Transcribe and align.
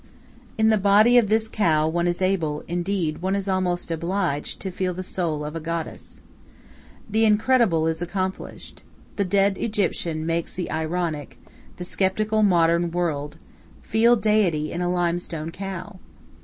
In 0.57 0.69
the 0.69 0.79
body 0.79 1.19
of 1.19 1.29
this 1.29 1.47
cow 1.47 1.87
one 1.87 2.07
is 2.07 2.23
able, 2.23 2.61
indeed 2.67 3.21
one 3.21 3.35
is 3.35 3.47
almost 3.47 3.91
obliged, 3.91 4.59
to 4.61 4.71
feel 4.71 4.95
the 4.95 5.03
soul 5.03 5.45
of 5.45 5.55
a 5.55 5.59
goddess. 5.59 6.21
The 7.07 7.23
incredible 7.23 7.85
is 7.85 8.01
accomplished. 8.01 8.81
The 9.17 9.25
dead 9.25 9.59
Egyptian 9.59 10.25
makes 10.25 10.55
the 10.55 10.71
ironic, 10.71 11.37
the 11.77 11.83
skeptical 11.83 12.41
modern 12.41 12.89
world 12.89 13.37
feel 13.83 14.15
deity 14.15 14.71
in 14.71 14.81
a 14.81 14.89
limestone 14.91 15.51
cow. 15.51 15.99